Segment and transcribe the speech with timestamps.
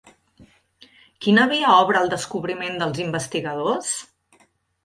[1.25, 3.93] Quina via obre el descobriment dels investigadors?